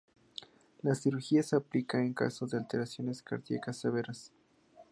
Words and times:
La 0.81 0.95
cirugía 0.95 1.43
se 1.43 1.55
aplica 1.55 1.99
en 1.99 2.15
caso 2.15 2.47
de 2.47 2.57
alteraciones 2.57 3.21
cardiacas 3.21 3.77
severas. 3.77 4.31